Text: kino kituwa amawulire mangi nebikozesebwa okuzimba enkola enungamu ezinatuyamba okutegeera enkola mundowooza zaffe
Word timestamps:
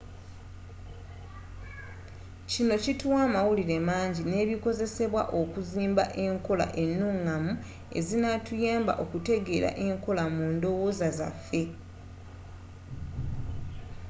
kino 2.51 2.75
kituwa 2.83 3.17
amawulire 3.27 3.77
mangi 3.89 4.21
nebikozesebwa 4.31 5.23
okuzimba 5.39 6.03
enkola 6.25 6.65
enungamu 6.85 7.51
ezinatuyamba 7.99 8.93
okutegeera 9.03 9.69
enkola 9.85 10.23
mundowooza 10.35 11.07
zaffe 11.17 11.61